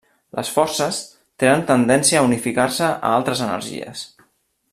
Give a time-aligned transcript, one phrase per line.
[0.37, 1.01] Les forces
[1.43, 4.07] tenen tendència a unificar-se a altes energies.